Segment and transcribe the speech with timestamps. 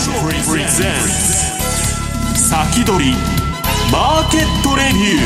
[0.00, 0.08] 先
[2.86, 3.12] 取り
[3.92, 5.20] マーケットレビュ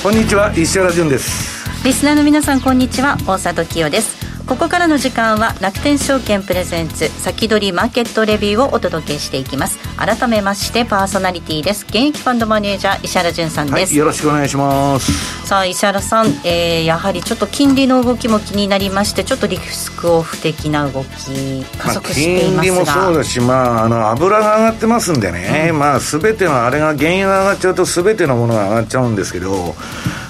[0.00, 1.84] ーこんにちは石原潤です。
[1.84, 3.18] リスナーの皆さんこんにちは。
[3.26, 9.78] 大里清ですここからの時間は楽天証券プレゼンツ先取りマーケットレビューをお届けしていきます。
[9.96, 11.84] 改めましてパーソナリティです。
[11.86, 15.46] 現役ファンドマネージャー石原潤さんです、はい、よろしくお願いします。
[15.46, 29.74] さあ石原さん、えー、やはりちょっと金利の動きも気になりましてちょっとリスクオフ的な動き加速していますが、まあ、金利もそうだしまああの油が上がってますんでね、うん、まあ全てのあれが原油が上がっちゃうと全てのものが上がっちゃうんですけど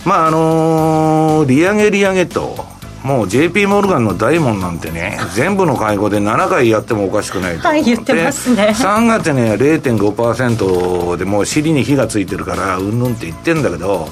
[0.04, 2.69] まああのー、利上げ利上げと
[3.02, 7.66] もう JP モルガンの大門なんてね、 全部の会合で7回やってもおかしくないと。
[7.66, 8.74] はい、言ってますね。
[8.76, 14.08] 3月には0.5%でもう尻に火がついてるから、うんぬんって言ってんだけど、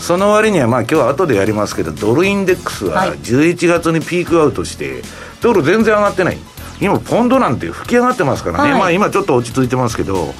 [0.00, 5.02] その割にはまあ今日は後でやりますけど、ドルインデックスは11月にピークアウトして、
[5.40, 6.38] ドル全然上がってない。
[6.80, 10.34] 今、ポンドなんて吹き上がってますからね、はい、まあ今ちょっと落ち着いてますけど、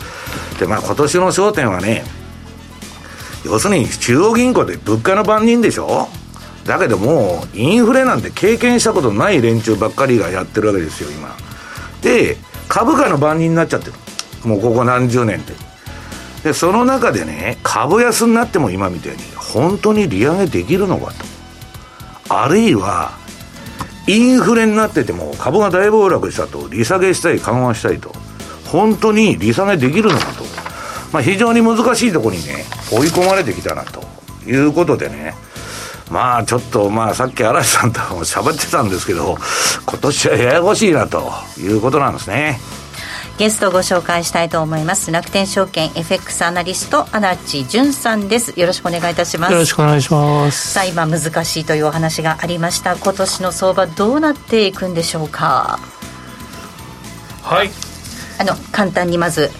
[0.58, 2.04] でまあ今年の焦点はね、
[3.44, 6.08] 要するに中央銀行で物価の番人でしょ
[6.64, 11.36] だけどもう、インフレなんて経験したことない連中ばっかりがやってるわけですよ、今。
[12.00, 12.36] で、
[12.68, 13.92] 株価の番人になっちゃってる。
[14.44, 15.52] もうここ何十年って。
[16.42, 22.34] で、その中でね、株安になっても今みたいに、本当に利上げできるのかと。
[22.34, 23.12] あるいは、
[24.06, 28.12] インフレになってても株が大暴落したと、利下げしたい、緩和したいと。
[28.66, 30.44] 本当に利下げできるのかと。
[31.12, 34.02] まあ非常に難しいところにね、追い込まれてきたなと
[34.46, 35.34] いうことでね、
[36.14, 39.36] まあちょっとまあさっき嵐さんとも喋ってたんですけど
[39.84, 42.60] 今年はややこしいなということなんですね。
[43.36, 45.10] ゲストをご紹介したいと思います。
[45.10, 48.52] 楽天証券 FX アナリスト足立淳さんです。
[48.58, 49.52] よろしくお願いいたします。
[49.52, 50.70] よろしくお願いします。
[50.70, 52.94] さあ今難しいというお話がありました。
[52.94, 55.80] 今年の相場どうなっていくんでしょうか？
[57.42, 57.70] はい。
[58.38, 59.50] あの簡単にまず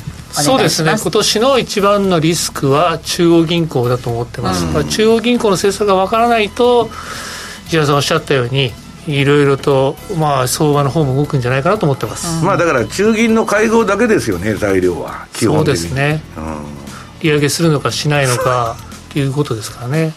[0.43, 0.97] そうですね。
[1.01, 6.91] 今年の一番のリスクは中央銀行だと思ってます、うん、中央銀行の政策がわからないと
[7.67, 8.73] 石原さんおっしゃったように
[9.07, 15.27] いろいろと、まあ、相場の方も動くんじゃないかなと思ってます、うん、まあ、だから中銀の会合だけですよね材料は。
[15.33, 15.77] 基本的に。
[15.79, 16.65] そうですね、うん、
[17.23, 18.77] 利上げするのかしないのか。
[18.91, 20.13] ということですからね。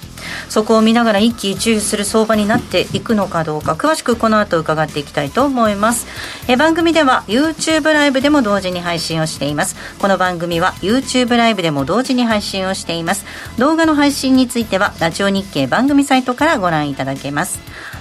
[0.49, 6.07] そこを見ながら一喜一憂する相場になっていくのかどうか詳しくこの後伺っていきたいと思います。
[6.47, 9.75] え番組では YouTube ライブでも同時に配信をしています。
[9.99, 13.25] この番組は YouTube ライブでも同時に配信をしています。
[13.57, 17.59] 動画の配信についてはラジオ日経番組サイトからご覧いただけます。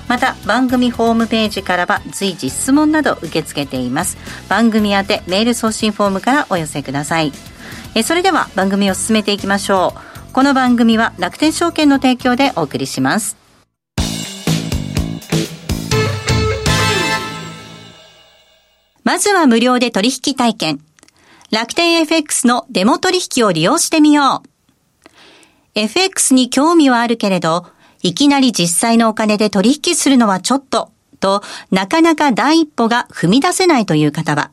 [0.09, 4.17] また番組ホームページからは随時質問など受け付けています。
[4.49, 7.33] 番組宛てメール送信フォームからお寄せください。
[7.95, 10.16] えそれでは番組を進めていきましょう。
[10.37, 13.39] この番組は楽天証券の提供でお送りします。
[19.03, 20.81] まずは無料で取引体験。
[21.51, 24.49] 楽天 FX のデモ取引を利用してみよう。
[25.75, 27.65] FX に興味はあるけれど、
[28.03, 34.51] いきなり実際のお金で取引するのはちょっと、と、なかなか第一歩が踏み出せないという方は、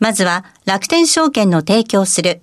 [0.00, 2.42] まずは楽天証券の提供する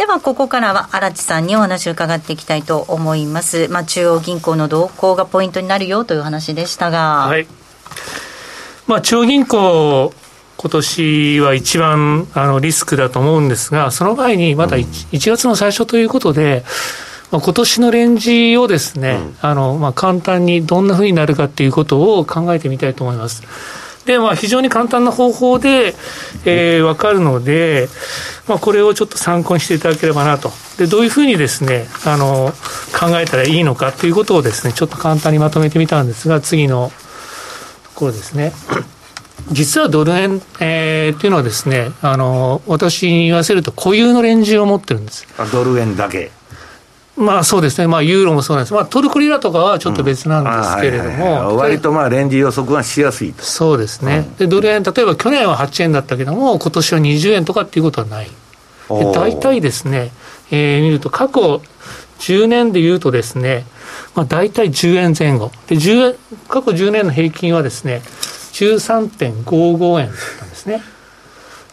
[0.00, 3.68] ではここからは荒地さんにお話を伺っていきたいと思います。
[3.68, 7.26] まあ、中央銀行の動向がポイントになるよという話でしたが。
[7.26, 7.46] はい。
[8.86, 10.14] まあ、中央銀行
[10.56, 16.64] 今年は一番あのリスクだと思うんですが、その前にまだ 1,、1月の最初ということで、
[17.30, 23.42] まあ、今年のレンジをですね、うん、あのまあ、簡単にどんなふうになるかっていうことを考えてみたいと思います。
[24.06, 25.94] で、まあ、非常に簡単な方法で、
[26.44, 27.88] えー、分かるので、
[28.48, 30.50] まあ、これをちょっと参考にしていただければなと。
[30.78, 32.52] で、どういうふうにですね、あの、
[32.98, 36.90] 考えたらいいのかということをですね、ちょっと簡単にまとめてみたんですが、次の
[37.84, 38.52] ところですね。
[39.52, 45.26] 実はドル円、えー、っていうのはですね、あの、私に言わせると固有のレンジを持ってるんです。
[45.52, 46.30] ドル円だけ
[47.20, 60.12] まあそうですね、まあ、ユーロもそうなんです、まあ、トルコリラとかはちょっと別なんですけれども、割とまあレンジ予測はしやすいそうですね、でドル円、例えば去年は8円だったけども、今年は20円とかっていうことはない、で大体ですね、
[60.50, 61.62] えー、見ると、過去
[62.20, 63.64] 10年でいうとですね、
[64.14, 65.50] まあ、大体10円前後。
[65.68, 66.16] で10円、
[66.48, 68.02] 過去10年の平均はですね、
[68.52, 70.82] 13.55円だったんですね。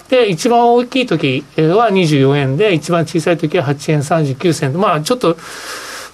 [0.09, 4.80] で、一番大きい時は24円で、一番小さい時は8円39銭。
[4.80, 5.38] まあちょっと、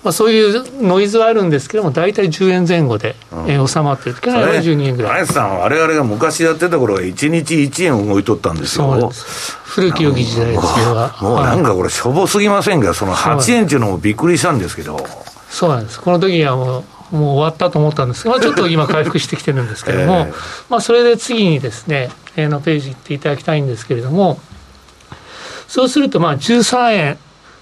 [0.04, 3.50] まあ、そういうノイズはあるんですけども、大体10円前後で、うん。
[3.50, 5.26] えー、収まってる、去年は12円ぐらい。
[5.26, 9.12] さん、我々が昔やってた頃は、1日1円動いとったんですよ。
[9.64, 15.08] 古き良き時代ですけどもうなんかこれ、しょぼすぎませんが、その8円っていうのもびっくりしたんですけど。
[15.50, 20.34] そうなんです、この時はもう、もう終わったと思ったんですが、 ちょっと今、回復してきてるんですけども、えー、
[20.70, 24.40] まあそれで次にですね、えー、のページ行っていただきたいんですけれども、
[25.68, 27.18] そうすると、まあ13円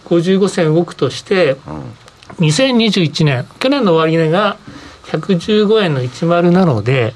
[0.05, 1.57] 55銭動くとして、
[2.39, 4.57] 2021年、去年の終値が
[5.07, 7.13] 115円の10なので、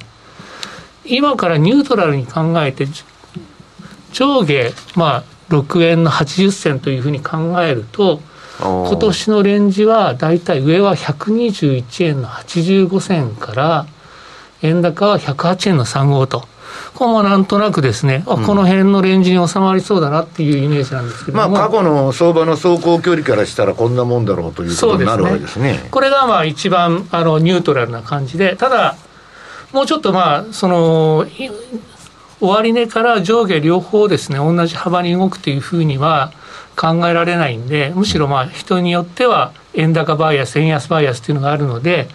[1.06, 2.88] 今からニュートラルに考えて、
[4.12, 8.22] 上下、まあ、6円の80銭というふうに考えると、
[8.60, 13.86] 今年のレンジは大体上は121円の85銭から
[14.62, 16.48] 円高は108円の35と。
[16.94, 25.74] ここもなんとなくですね、あこの辺のレンジに収まりそうだなっていうイメージなんですけどまあ、過去の相場の走行距離からしたら、こんなもんだろうということになるわけですね。
[25.76, 28.96] すねこれがまあ一番あのニュートラルな感じで、ただ、
[29.74, 31.26] もうちょっとまあ、その、
[32.40, 36.32] 終値から上下両方ですね、同じ幅に動くというふうには、
[36.76, 42.08] 考えられないんで、むしろまあ人によっては円高バイアス、円安バイアスっていうのがあるので、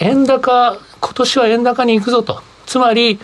[0.00, 2.42] 円高、今年は円高に行くぞと。
[2.66, 3.18] つまり、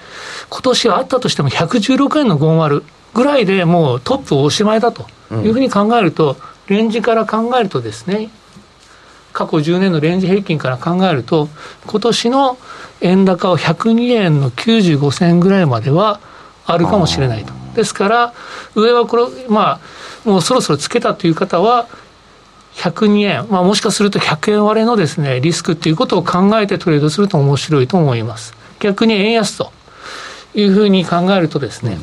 [0.48, 6.36] 今年はあったとしても116円の50ぐらいでもうトップおしまいだというふうに考えると、
[6.68, 8.30] レンジから考えるとですね、
[9.32, 11.48] 過去10年のレンジ平均から考えると、
[11.86, 12.56] 今年の
[13.00, 16.20] 円高は102円の95銭ぐらいまでは
[16.64, 17.63] あるかもしれないと。
[17.74, 18.34] ですから、
[18.74, 19.80] 上はこれ、ま
[20.24, 21.86] あ、もうそろそろつけたという方は、
[22.76, 28.54] 102円、まあ、もしかすると100円割れのですね、リスクっていうことを考えてトレードすると面白いと思います。
[28.80, 29.72] 逆に円安と
[30.54, 31.98] いうふうに考えるとですね、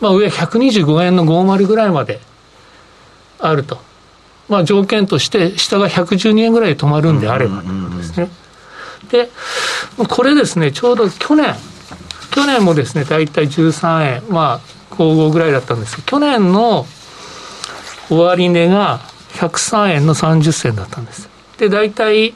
[0.00, 2.20] まあ、上125円の50ぐらいまで
[3.38, 3.78] あると。
[4.48, 7.62] まあ、条件として、下が112円ぐらいで止まるんであれば
[7.96, 8.30] ですね。
[9.10, 9.30] で、
[10.08, 11.54] これですね、ちょうど去年、
[12.36, 16.84] 去年もですね、大体13円、まあ、55ぐらいだったんです去年の
[18.10, 19.00] 終値が
[19.32, 21.30] 103円の30銭だったんです。
[21.56, 22.34] で、大体、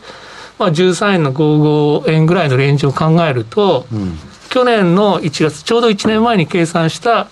[0.59, 7.29] まあ、13円の55円ぐらいのレンジを考えると、うん、去年の1月、ちょうど1年前に計算した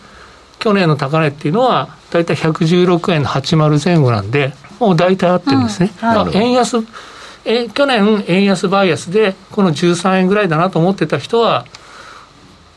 [0.58, 5.90] 去年の高値っていうのは、大体116円の80前後なんで、もう大体合ってるんですね。
[6.02, 6.84] うんはい、円安
[7.46, 11.64] え去年、円安バイアスで、この13円ぐらいだなと思ってた人は、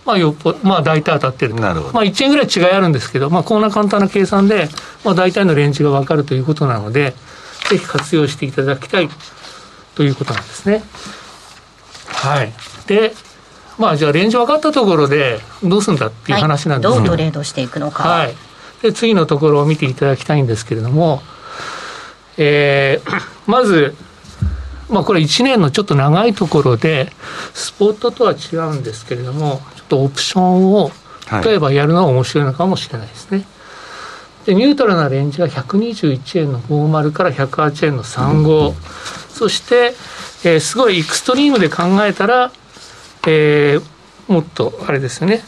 [0.05, 1.61] まあ、よっぽまあ、大体当たってると。
[1.61, 1.93] なるほど。
[1.93, 4.67] まあ、1円ぐらい違いあるんですけど、まあ、こんな簡単な計算で、
[5.03, 7.13] まあ、大体のレンジが分かるということなので、
[7.69, 9.09] ぜひ活用していただきたい
[9.95, 10.83] ということなんですね。
[12.07, 12.51] はい。
[12.87, 13.13] で、
[13.77, 18.03] まあ、じゃあ、レンジ分かったところで、どうするんだっていう話なんですけど、はい、どうトレードしていくのか。
[18.03, 18.35] はい。
[18.81, 21.21] で、次のところを見ていただきたいんですけれども、
[22.37, 23.95] えー、まず、
[24.89, 27.11] まあ、これ1年のちょっと長いところで、
[27.53, 30.91] スポットとは違うんですけれども、とオプションを
[31.43, 33.39] 例えばやるのが面白いのかもしれないですね。
[33.39, 33.43] は
[34.43, 38.75] い、でニュートラルなレンジは121円の50から108円の35、うん、
[39.29, 39.93] そして、
[40.43, 42.51] えー、すごいエクストリームで考えたら、
[43.27, 43.83] えー、
[44.31, 45.43] もっとあれですよね、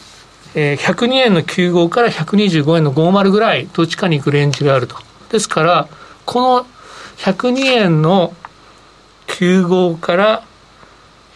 [0.54, 4.96] えー、102円の95から125円の50ぐらいどっちかに行くレンジがあると。
[5.30, 5.88] ですから
[6.26, 6.66] この
[7.16, 8.34] 102円の
[9.26, 10.44] 95から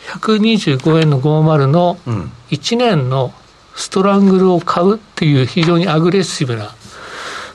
[0.08, 1.98] 125円の50の
[2.50, 3.32] 1年の
[3.74, 6.74] ストラングルを買うっていう非常にアグレッシブな、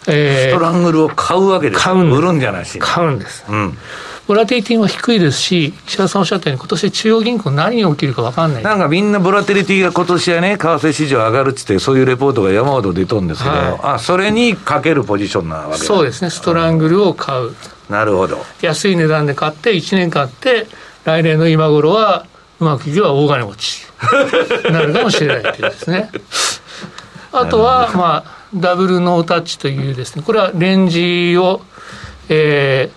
[0.07, 2.79] えー、ストラングルを買うわけです買うん売るんじゃないし。
[2.79, 3.77] 買うんです、うん、
[4.25, 8.63] ボラティティも低いですし、石田さんおっしゃったように、今年中央銀行何が起きるか分かんない。
[8.63, 17.53] なんかみんなボラティティが今年はね、為替市場上がるっつって、そういうレポートが山ほど出とるんですけど、はい、あ、それにかけるポジションなわけそうですね、ストラングルを買う。
[17.89, 18.45] なるほど。
[18.61, 20.67] 安い値段で買って、1年買って、
[21.03, 22.25] 来年の今頃は、
[22.63, 23.85] うまくいけば大金持ち
[24.71, 26.09] なるかもしれないというですね。
[27.31, 31.61] あとは、まあ、ダブルノータッチというですね、これはレンジを、
[32.29, 32.89] え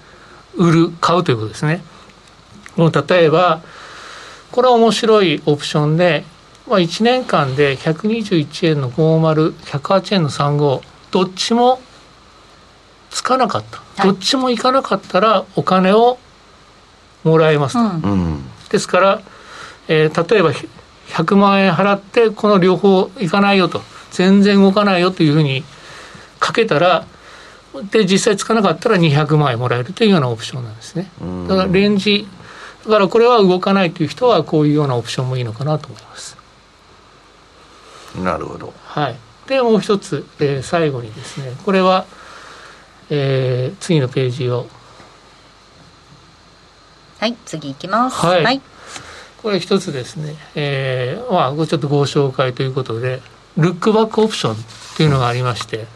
[0.56, 1.82] ー、売る、買うということですね。
[2.76, 3.60] もう例えば、
[4.52, 6.24] これは面白いオプションで、
[6.68, 11.80] まあ、1年間で121円の50、108円の35、どっちも
[13.10, 13.64] つかなかっ
[13.96, 16.18] た、どっちもいかなかったらお金を
[17.24, 18.08] もらえますと。
[18.08, 19.22] うん、ですから、
[19.88, 20.52] えー、例えば
[21.08, 23.82] 100万円払ってこの両方いかないよと。
[24.16, 25.62] 全然動かないよというふうに
[26.40, 27.06] かけたら
[27.90, 31.10] で実際つかなかったら200万円もらえるというようなオプションなんですね。
[31.48, 32.26] だからレンジ
[32.84, 36.38] だからこれは動かないという人はこういうようなオプションもいいのかなと思います。
[38.22, 38.72] なるほど。
[38.84, 39.16] はい。
[39.46, 42.06] でもう一つ、えー、最後にですねこれは、
[43.10, 44.66] えー、次のページを。
[47.18, 48.60] はい次いきます、はい、はい、
[49.42, 53.20] これ一つですね、えー、まあちょっとご紹介ということで
[53.56, 54.56] ルックバックオプションっ
[54.96, 55.86] ていうのがありまして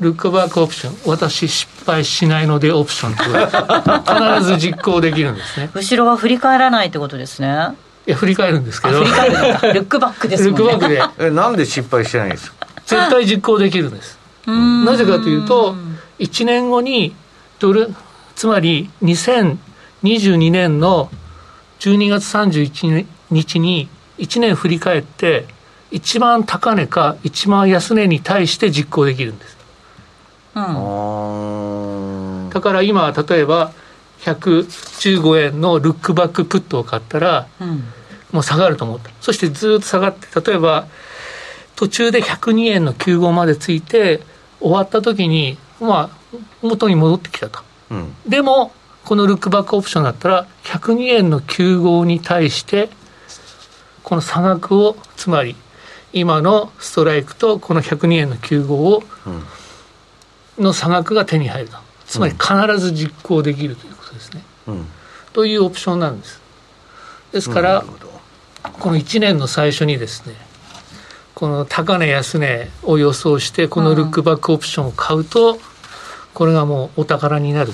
[0.00, 3.24] ルックバックオプション私失敗しないのでオプションと
[4.38, 5.70] 必ず実行できるんですね。
[5.74, 7.74] 後ろは振り返らないってことですね。
[8.06, 9.00] いや振り返るんですけど。
[9.00, 10.64] ルックバックですもんね。
[10.64, 11.26] ルックバックで。
[11.26, 12.66] えなんで失敗してないんですか？
[12.86, 14.18] 絶対実行できるんです。
[14.46, 15.74] なぜかというと
[16.20, 17.14] 1年後に
[17.58, 17.92] ドル
[18.36, 21.10] つまり2022年の
[21.80, 25.46] 12月31日に1年振り返って
[25.90, 29.56] 一番高値か一番安値に対して実行できるんです、
[30.54, 33.72] うん、だから今例えば
[34.20, 37.84] 115円のルックバックプットを買ったら、うん、
[38.32, 39.10] もう下がると思った。
[39.20, 40.88] そしてずっと下がって例えば
[41.76, 44.20] 途中で102円の95までついて
[44.60, 48.72] 終わった時にまあ元に戻ってきたと、うん、でも
[49.08, 52.90] このルックバックオプションだったら102円の95に対して
[54.02, 55.56] この差額をつまり
[56.12, 59.02] 今のストライクとこの102円の95を、
[60.58, 61.78] の差額が手に入ると。
[62.06, 64.86] つまり必ず実行できるということですね、うん、
[65.32, 66.42] というオプションなんです。
[67.32, 67.84] ですから、
[68.62, 70.34] この1年の最初にですね
[71.34, 75.58] この高値安値を予想してこのルックバックオプションを買うと、
[76.34, 77.72] これがもうお宝になる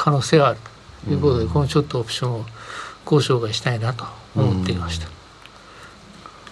[0.00, 0.58] 可能性がある
[1.04, 2.44] ということで、このちょっとオプションを
[3.04, 5.08] ご紹介したいなと思っていました。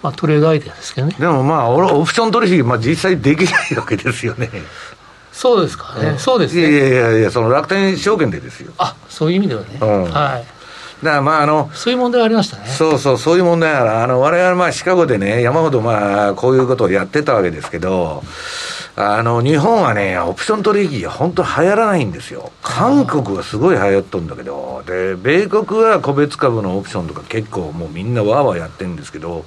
[0.03, 1.17] まあ、トレードアイデアですけどね。
[1.19, 4.51] でもまあ、俺、オプション取引、まあ、実際できないわけですよね。
[5.33, 6.61] そうですかね、うん、そうですね。
[6.61, 8.73] いやいやいや、その楽天証券でですよ。
[8.77, 9.79] あそういう意味ではね。
[9.81, 10.58] うん、はい。
[11.03, 12.67] だからまああの、そういう問題がありましたね。
[12.67, 18.23] そうそう、そういう問題あの、我々まあシカゴでね、山ほどまあ、こういうことをやってたわけですけど、
[19.01, 22.51] あの、日本はね、オプション取引が本当流行らないんですよ。
[22.63, 29.45] 韓国はすごい流行っとんだけど、で、米国は個別株のオプションとか結構もうみんなわーわーやってるんですけど、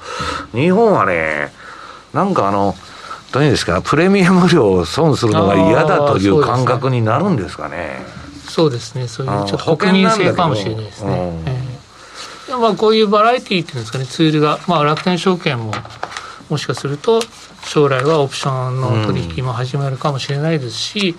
[0.54, 1.52] 日本はね、
[2.14, 2.76] なんかあの、
[3.34, 8.21] どういうんですか、プレミアム料を損するのが嫌だという感覚になるんですかね。
[8.52, 11.32] そうですね、そういうちょっと国民性かもしれないですね。
[12.50, 15.74] うん、まあこういうバラエティーっていうんですかね、ツールが、まあ楽天証券も
[16.50, 17.22] もしかすると
[17.66, 21.16] 将来はオプションの取引も始まるかもしれないですし、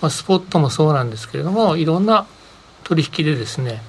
[0.00, 2.26] まあ、スポットもそうなんですけれどもいろんな
[2.84, 3.82] 取引でですね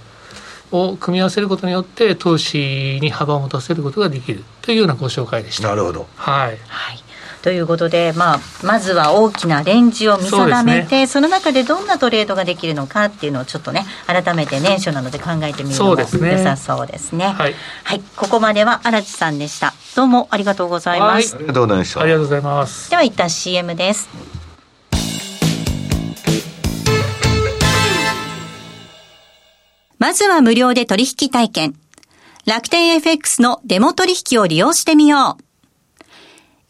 [0.71, 5.69] を組み合わせることによって投資に幅を持たせることができるというようなご紹介でした。
[5.69, 6.07] なるほど。
[6.15, 6.57] はい。
[6.67, 7.00] はい。
[7.41, 16.05] ということで、まあ、まずは大きなレンジを見定めてそ、ね,、の中でどんなトレードができるのかっていうのをちょっとね改めて年初なので考えてみるのも良
[16.37, 17.25] さそうですね。
[17.25, 19.73] はい、はい、ここまでは荒地さんでした。
[19.95, 21.35] どうもありがとうございます。
[21.35, 22.01] ありがとうございました。
[22.01, 22.89] ありがとうございます。
[22.89, 24.07] では一旦 CM です。
[29.97, 31.75] まずは無料で取引体験。
[32.45, 35.50] 楽天 FX のデモ取引を利用してみよう。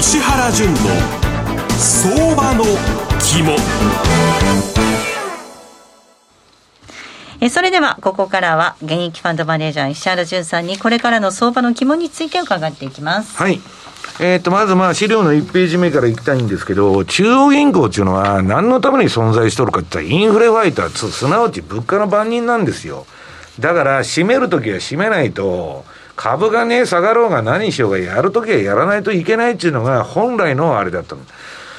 [0.00, 0.78] 石原淳の
[1.78, 2.64] 相場の
[3.20, 3.54] 肝。
[7.42, 13.36] えそれではここからは現役ファンドマネージャー石原淳さんにこれからの相場の肝について伺っていきます。
[13.36, 13.60] はい。
[14.20, 23.04] えー、とまずまあ資料の1ページ目からいきたいんですけど、中央銀行っていうのは何のために存在しとるかって言ったらインフレファイター、すなわち物価の番人なんですよ。
[23.58, 25.84] だから閉めるときは閉めないと、
[26.20, 31.22] 株がね、下がろうが何しようがやるときはやらないといけないっていうのが本来のあれだったの。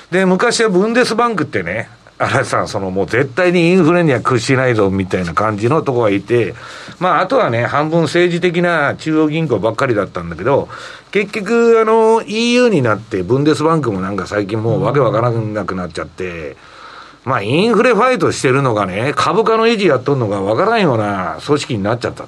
[0.09, 6.55] で、昔はブンデスバンクってね、荒井さん、そのもう絶対にインフレには屈しないぞみたいな感じのとこがいて、
[6.97, 10.69] まあ、あとはね、半分政治的な中央銀行ばっかりだったんだけど、
[11.11, 16.57] 結局、あの、EU になって、ブンデスバンクもなんか最近もうわけわからなくなっちゃって、
[17.25, 22.25] まあ、インフレファイトしてるのがね、株価の維持やっとるのがわからんような組織になっちゃった。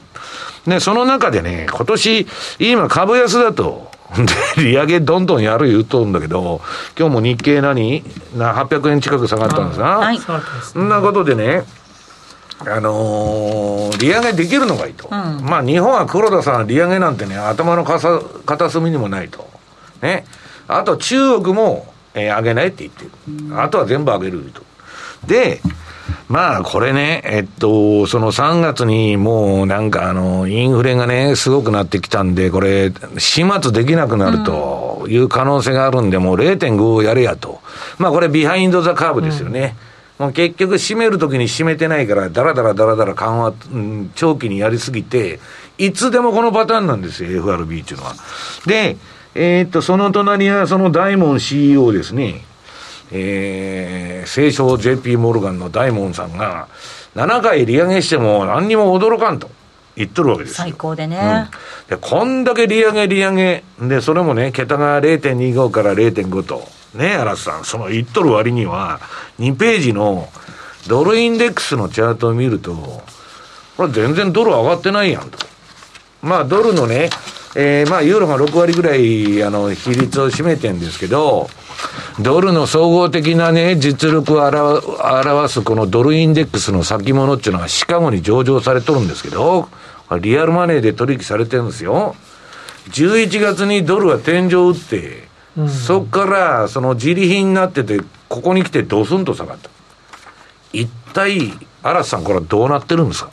[0.68, 2.28] で、その中でね、今年、
[2.60, 3.92] 今株安だと、
[4.58, 6.62] で、利上げどんどんやる言うとんだけど、
[6.98, 8.04] 今日も日経何？
[8.36, 9.98] な ?800 円近く下がったんですな。
[9.98, 10.20] はい。
[10.20, 11.64] そんなことでね、
[12.60, 15.10] あのー、利上げできるのがいいと。
[15.12, 19.50] うん、まあ日本は黒田さん利上げなんてね、頭のかさ片隅にもないと。
[20.02, 20.26] ね。
[20.68, 23.60] あと中国も、えー、上げないって言ってる。
[23.60, 24.62] あとは全部上げると。
[25.28, 25.62] で、
[26.30, 37.62] まあ、これね、えっと、その3月にもうなんかあの、インフレがね、すごくなってきたんで、これ、始末できなくなるという可能性があるんで、もう0.5をやれやと。
[37.98, 39.76] まあ、これ behind the curve ですよね。
[40.18, 45.40] もう結局締めるときに締めてないから、だらだらだらだら緩和、うん、長期にやりすぎて、
[45.78, 48.14] いつでもこのパターンなんですよ、FRB っていうのは。
[48.66, 48.96] で、
[49.36, 52.42] えー、っと、その隣はその大門 CEO ですね。
[53.14, 56.68] えー、清少 JP モルガンの大門さんが、
[57.16, 59.50] 7回利上げしても何にも驚かんと
[59.96, 60.56] 言っとるわけですよ。
[60.58, 61.48] 最高でね。
[61.90, 69.00] うん、で、こんだけ利上げ利上げ、で、それもね、桁が0.25から0.5と、ね、嵐さん、その言っとる割には、
[69.40, 70.28] 2ページの
[70.88, 72.74] ドルインデックスのチャートを見ると、
[73.78, 75.53] これ全然ドル上がってないやんと。
[76.24, 77.10] まあ、ドルのね、
[77.56, 81.50] えー、まあ、ユーロが6割ぐらい、あの、比率を占めてんですけど、
[82.20, 89.68] ドルの総合的なね、実力を表すこのドルインデックスの先物っていうのはシカゴに上場されとるんですけど、
[90.22, 92.16] リアルマネーで取引されてるんですよ。
[92.92, 99.70] 11月にドルは天井打って、うん、そこからその自利品になってて、ここに来てドスンと下がった。
[100.72, 101.52] 一体、
[101.84, 103.32] 嵐さん、これはどうなってるんですか？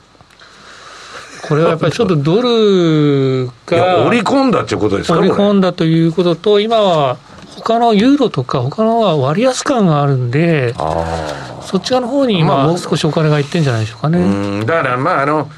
[1.51, 4.07] これはやっぱりちょっとドルが。
[4.07, 7.19] 織り込んだっていうことですか織り込んだということと、今は
[7.57, 10.75] 他のユーロとか、他のは割安感があるんで、
[11.63, 14.65] そっち側の方にまあ少しお金がいってんじゃないでしょうかね。
[14.65, 15.51] だからまああの、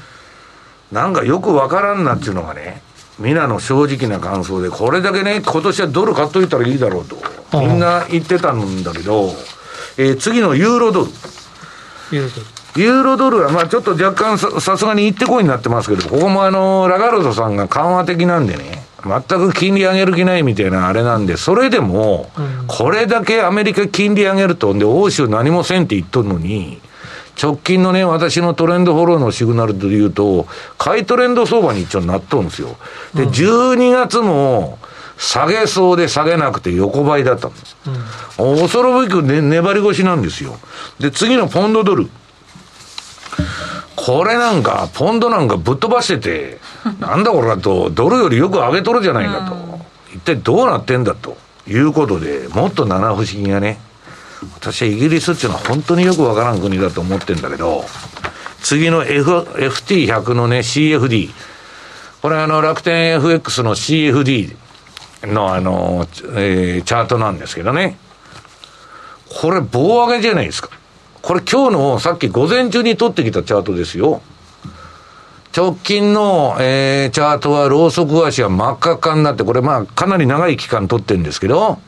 [0.91, 2.81] なんかよくわからんなっていうのがね、
[3.19, 7.17] 皆の正直な感想で、これだけね、今年はドル買っといたらいいだろうと、
[7.59, 9.29] みんな言ってたんだけど、
[9.97, 11.11] えー、次のユーロドル。
[12.11, 12.62] ユーロドル。
[12.75, 22.29] ユーロドルは、まあちょっと若干さすがに行ってこいになってますけど、ここもあの、ラガルドさんが緩和的なんでね、全く金利上げる気ないみたいなあれなんで、それでも、
[22.67, 26.81] これだけアメリカ金利上げると、で、欧州何もせんって言っとるのに、
[27.41, 32.77] 直近のね、私のトレンドフォローのシグナルで言うと、買いトレンド相場に一応なっとるんですよ。
[33.13, 34.79] で、12月も、
[35.17, 37.77] 下げそうで下げなくて横ばいだったんです。
[38.39, 40.57] うん、恐るべく、ね、粘り腰なんですよ。
[40.99, 42.09] で、次のポンドドル。
[43.95, 46.59] これなんか、ポンドなんかぶっ飛ばしてて、
[46.99, 49.79] なんだこれだと、ドルよりよく上げとるじゃないかと、
[50.13, 51.37] 一体どうなってんだと。
[51.67, 53.79] いうことで、もっと七不思議がね、
[54.55, 57.85] 私はイギリスっていうのは本当によくわからん国だと思ってんだけど、
[58.61, 61.31] 次の、F、FT100 のね、CFD、
[62.21, 64.55] これあの楽天 FX の CFD
[65.23, 67.97] のあの、えー、チャートなんですけどね、
[69.41, 70.69] これ棒上げじゃないですか。
[71.23, 74.21] これ今日のさっき午前中に取ってきたチャートですよ。
[75.55, 81.79] 直近の、えー、チャートはローソク足は真っ赤っかになって、これまあかなり長い期間取ってるんですけど、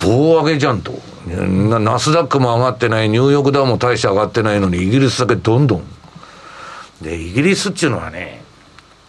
[0.00, 0.92] 棒上げじゃんと。
[1.26, 5.82] ナスダックも上がってない、ニューヨークダウも大して上がってないのに、イギリスだけどんどん。
[7.00, 8.42] で、イギリスっていうのはね、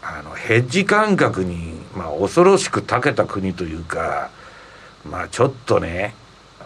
[0.01, 4.29] あの、ヘッジ感覚に、まあ、恐ろしく長けた国というか、
[5.03, 6.15] まあ、ちょっとね、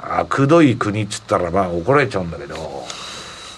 [0.06, 2.84] あくどい国っつったら、まあ、怒られちゃうんだけど、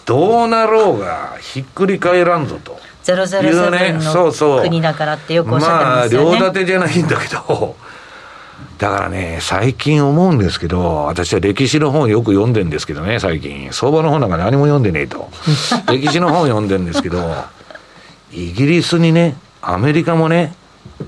[0.05, 2.79] どうなろうが、ひっくり返らんぞと。
[3.03, 6.25] 007の国だからってよくおっしゃってますよね。
[6.25, 7.75] まあ、両立てじゃないんだけど、
[8.77, 13.71] だからね、最近思うんですけど、私は歴史の本よく読んでんですけどね、最近。
[13.71, 15.29] 相場の本なんか何も読んでねえと。
[15.91, 17.36] 歴史の本読んでんですけど、
[18.31, 20.55] イギリスにね、アメリカもね、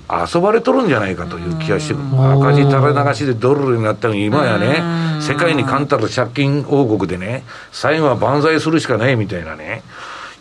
[0.09, 2.03] 遊ばれとるんじゃないかという気がしてくる。
[2.39, 9.83] 赤字垂れ流しでドルになったのに、今やね、世界に冠たる借金王国でね、最後は万歳するしかないみたいなね。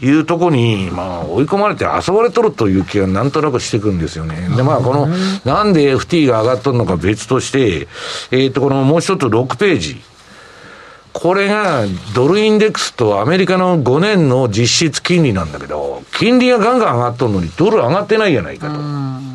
[0.00, 4.48] いうとこに、まあ、追い込まれて遊ばれとるという気がなんとなくしてくるんですよね。
[4.54, 5.06] で、まあ、この、
[5.44, 7.88] なんで FT が上がっとるのか別として、
[8.30, 10.02] えっ、と、このもう一つ6ページ。
[11.14, 19.25] これがドルインデックスとアメリカの5年の実質金利なんだけど、金利がガンガン上がっとるのにドル上がってないやないかと。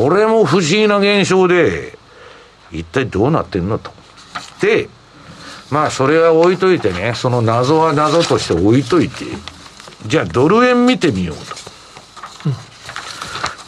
[0.00, 1.98] これも不思議な現象で、
[2.72, 3.90] 一体どうなってんのと。
[4.62, 4.88] で、
[5.70, 9.26] まあそれは置いといてね、その謎は謎として置いといて、
[10.06, 11.44] じゃあドル円見てみようと。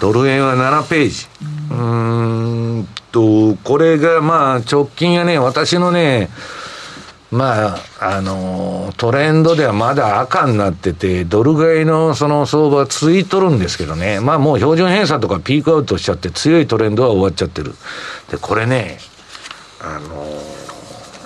[0.00, 1.26] ドル円は7ページ。
[1.70, 6.30] うん、んと、これがまあ直近はね、私のね、
[7.32, 17.72] まあ、あのトレンドではまだ赤になってて、ドル買いのその相場は続いとるんですけどね、まあもう標準偏差とかピークアウトしちゃって、強いトレンドは終わっちゃってる。
[18.30, 18.98] で、これね、
[19.80, 20.08] あの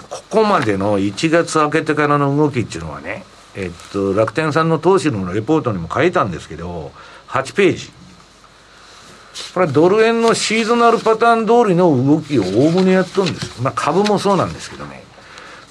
[0.08, 3.24] ここまでの1月明けてからの動きっていうのはね、
[3.56, 6.92] えっと、楽天さんの投資のレポートにも書いたんですけど、
[7.28, 7.90] 8ページ。
[9.54, 13.60] これドル円のシーズナルパターン通りの動きをおおむねやっとるんです。
[13.60, 15.05] まあ株もそうなんですけどね。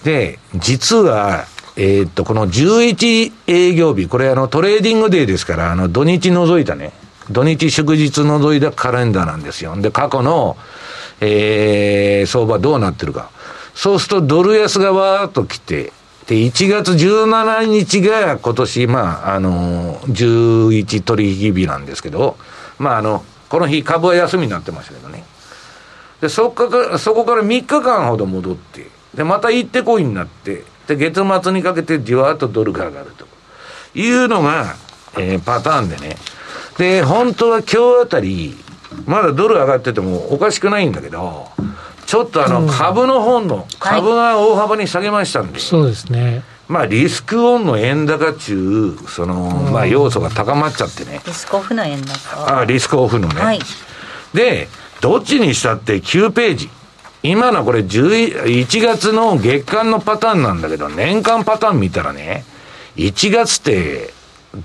[0.05, 6.93] で、実は、えー、っと、この11営業日、これあの trading day ですから、あの土日除いたね、
[7.31, 9.75] 土日祝日除いたカレンダーなんですよ。
[9.75, 10.57] で、過去の、
[11.21, 13.31] えー、相場どうなってるか。
[13.73, 15.91] そうするとドル安がわーっと来て、
[16.27, 22.37] で、1月17日が今年、まあ、あの、11取引日なんですけど、
[22.77, 25.23] まあ、あの、この日株は休みになってましたけどね。
[26.21, 33.27] で、そこから、そこから3日間ほど戻って、で、また行ってこいになって、で、月末にかけてじわっとドルが上がると
[33.97, 34.75] いうのが、
[35.17, 36.17] えー、パターンでね。
[36.77, 38.55] で、本当は今日あたり、
[39.05, 41.47] まだドル上がっててもおかしくないんだけど、
[42.05, 46.43] ちょっとあの、株の本の、株が大幅に下げましたんで、そうですね。
[46.67, 51.21] まあ、リスクオンの円高中、その、まあ、要素が高まっちゃってね。
[51.25, 52.59] リスクオフの円高。
[52.59, 53.41] あリスクオフのね。
[53.41, 53.59] はい。
[54.33, 54.67] で、
[54.99, 56.69] どっちにしたって9ページ。
[57.31, 62.45] 今のこれ11月の月間のパターンなんだけど、年間パターン見たらね、
[62.97, 64.13] 1月って、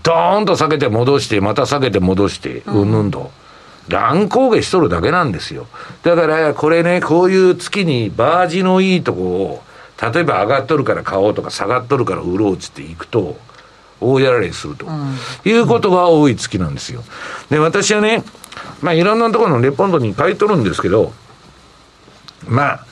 [0.02, 3.30] ドーンと下げて戻して、また下げて戻して、うんぬんと。
[3.88, 5.66] 乱高下しとるだけなんですよ。
[6.02, 9.62] だから、これね、こういう月にバージのいいとこを、
[10.12, 13.38] 例えば上がっとるから買おうとか、下がっとるから売ろうっつっていくと、
[14.00, 17.02] 大やられすると、うん、いうことが多い月なんですよ。
[17.50, 18.22] で、私はね、
[18.80, 21.12] まあいろんなところのレポンドに書いとるんですけど、
[22.50, 22.86] まあ、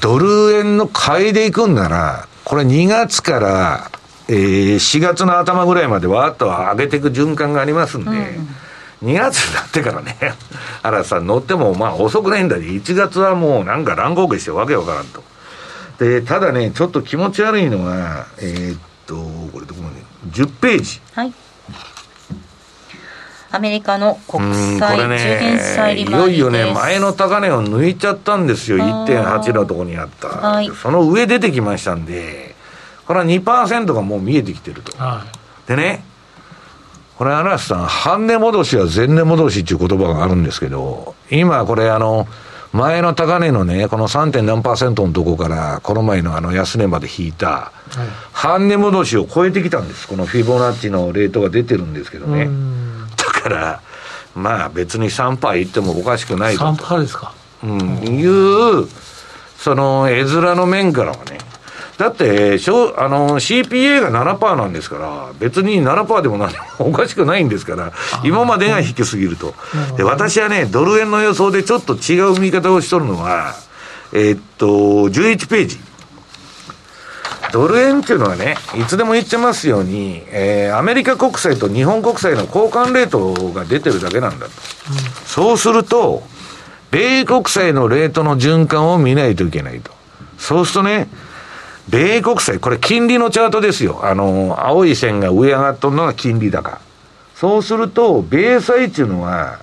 [0.00, 3.90] ドル円の買いでいくんなら、これ2月から、
[4.28, 8.48] えー、4月の頭ぐらいまでわーっと上げていく循環がありますんで、うん
[9.02, 10.16] 2月になってからね、
[10.82, 15.22] らさん乗ってもまあ遅くないんだで、1月はもうなんか乱高下してわけわからんと。
[15.98, 19.14] で、ただね、ちょっと気持ち悪いのは、えー、っと、
[19.52, 21.00] これどこまで、10ページ。
[21.14, 21.32] はい。
[23.50, 32.54] アメリカの国債10年債利回り、ね、いよいよね、前の高値を抜いちゃったんですよ、1.8のところにあった、はい、その上出てきましたんで、
[33.06, 34.96] これは2%がもう見えてきてると。
[35.02, 35.24] は
[35.66, 36.04] い、でね、
[37.16, 42.28] これ、嵐さん、半値戻しは前値戻しっていう言葉があるんですけど、今これあの、
[42.72, 44.42] 前の高値のね、この 3.
[44.42, 47.72] 何パーセントのとこから、この前のあの安値まで引いた、
[48.32, 50.06] 半値戻しを超えてきたんです。
[50.06, 52.48] このフィボナッチのレートが出てるんですけどね。
[53.38, 53.80] だから、
[54.34, 56.64] まあ別に3%いってもおかしくないと。
[56.64, 57.32] 3%ですか。
[57.62, 58.86] うん、いう、
[59.56, 61.38] その絵面の面からはね、
[61.98, 69.52] だって、しょあの、CPA が7%なんですから、別に7%でも何もおかしくないんですから、今までが低すぎると。
[69.96, 73.54] で、私はね、ドル円の予想でちょっと違う見方をしとるのは、
[74.12, 75.80] えー、っと、11ページ。
[77.52, 84.52] ドル円っていうのはね、いつでも言ってますように、えー、アメリカ国債と日本国債の交換レートが出てるだけなんだと。
[84.90, 86.22] うん、そうすると、
[86.90, 89.92] 米国債のレートの循環を見ないといけないと。
[90.38, 91.08] そうするとね、
[91.88, 94.00] 米国債、これ金利のチャートですよ。
[94.02, 96.80] あの、青い線が上上がっとるのが金利高。
[97.34, 99.58] そうすると、米債っていうのは、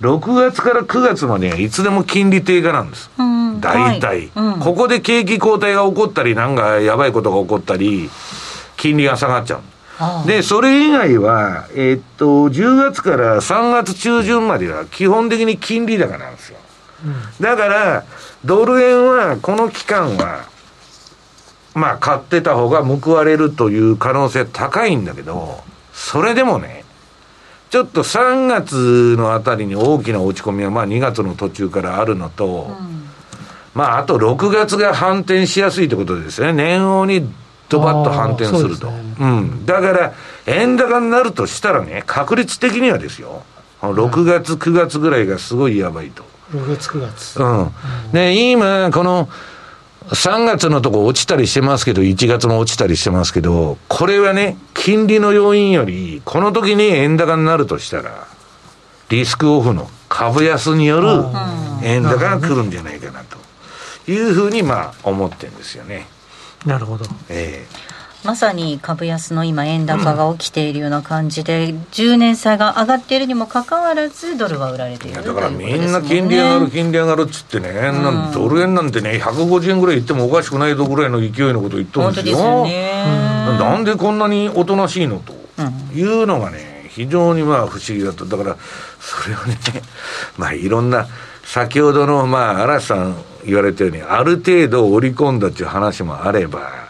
[0.00, 3.10] 6月から9月までいつでも金利低下なんです。
[3.18, 8.10] うん、大体、はいうん、ここで景気後退が起こったり、なんかやばいことが起こったり、
[8.76, 9.60] 金利が下がっちゃう。
[10.26, 16.58] で、それ以外は、えー、っと、10月から3月中旬までは基本的に金利高なんですよ。
[17.04, 18.04] うん、だから、
[18.44, 20.44] ドル円は、この期間は、
[21.74, 25.60] まあ、買ってた方が報われるという可能性高いんだけど、
[25.92, 26.85] それでもね、
[27.70, 33.08] ちょっと3月のあたりに大きな落ち込みは、まあ2月の途中からあるのと、うん、
[33.74, 36.52] まああと6月が反転しやすいってことですね。
[36.52, 37.28] 年王に
[37.68, 38.88] ドバッと反転すると。
[38.88, 39.66] うね、うん。
[39.66, 40.12] だから、
[40.46, 43.42] 円高になるとしたらね、確率的にはですよ、
[43.80, 46.24] 6月、9月ぐらいがすごいやばいと。
[46.52, 47.42] 6月、9月。
[47.42, 47.72] うん。
[48.12, 49.28] で、今、この、
[50.08, 58.26] 3月のとこ落ちたりしてますけど、1月も落ちたりしてますけど、これはね、金利の要因より、この時に円高になるとしたら、
[59.08, 61.08] リスクオフの株安による
[61.82, 63.36] 円高が来るんじゃないかなと
[64.10, 66.06] いうふうに、まあ、思ってるんですよね。
[66.64, 67.04] なるほど。
[67.28, 67.95] ええー
[68.26, 82.36] まさに株安の今、円高が起きているような感じで、うん、10年債が上がっているにもかかわらず、ドルは売られているだからみんな金利上がる、金利上がるっつってね、うん、ドル円なんてね、150円ぐらいいってもおかしくないぞぐらいの勢いのこと言っとるんですよ。
[82.36, 85.32] 本当ですよね、なんでこんなにおとなしいのと
[85.94, 88.56] いうのがね、非常にまあ不思議だと、だから、
[88.98, 89.56] それはね、
[90.36, 91.06] まあいろんな、
[91.44, 96.85] 先ほどの、まあ、嵐さん言われたように、ある程度織り込んだっていう話もあれば、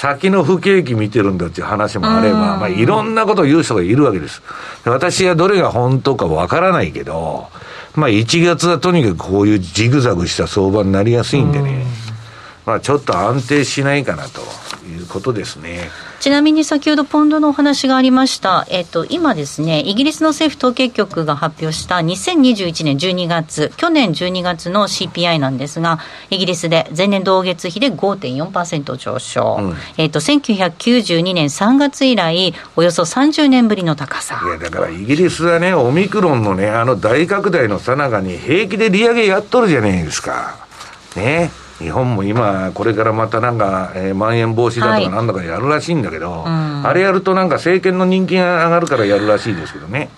[0.00, 4.42] 先の不景気見てるんだっていう話もあれば、まあ、いろんなことを言う人がいるわけです。
[4.84, 7.48] 私はどれが本当かわからないけど、
[7.96, 11.84] まあ、1月はとにかくこういうジグザグした相場になりやすいんでね、
[12.64, 14.40] まあ、ちょっと安定しないかなと
[14.88, 15.90] いうことですね。
[16.20, 34.40] ちなみに先ほどポンドのお話がありました、えっと、今ですね、イギリスの政府統計局が発表した2021年12月、去年12月の CPI なんですが、イギリスで前年同月比で5.4%上昇、うん、えっと、1992年3月以来、およそ30年ぶりの高さ。
[34.44, 40.56] いや、だからイギリスはね、オミクロンのね、あの大拡大のさなかに平気で利上げやっとるじゃないですか。
[41.16, 41.50] ね。
[41.78, 50.10] 日本も今、これからまたなんか、えー、まん延防止だとかなんだかやるらしいんだけど、はいうん、あれやるとなんか政権の人気が上がるからやるらしいですけどね。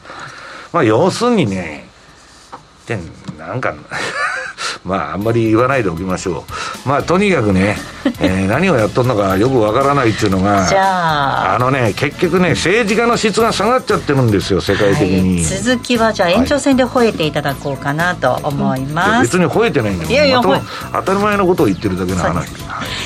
[0.72, 1.86] まあ、要するにね、
[2.86, 2.98] で、
[3.38, 3.74] なんか
[4.84, 6.44] まあ、あんまり言わないでおきましょ
[6.84, 6.88] う。
[6.88, 7.76] まあ、とにかくね、
[8.20, 15.36] えー、何をやっとんのかよくわからないっていうのが、じゃあ、あのね、結局ね、政治家の質が下がっちゃってるんですよ、世界的に。
[15.36, 19.10] はい、続きは、じゃあ、延長戦で吠えていただこうかなと思います。
[19.10, 20.60] はい、別に吠えてないんだけど、いやいや、ま、
[20.92, 22.48] 当たり前のことを言ってるだけの話。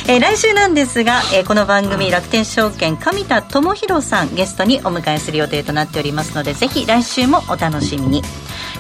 [0.06, 8.22] えー、来週なんですが、えー、この番組、楽天証券、上田智弘さん、ゲストにお迎えする予定となっておりますので、ぜひ来週もお楽しみに。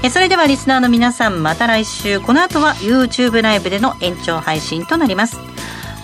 [0.04, 5.38] えそれではリスナーの皆さんまた来週この後は YouTube ライブでの延長配信となります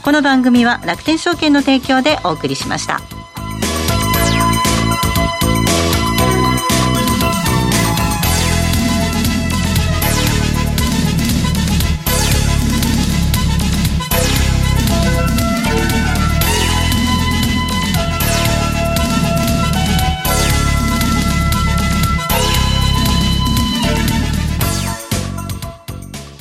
[0.03, 3.20] この番組は楽天証券の提供でお送りしました。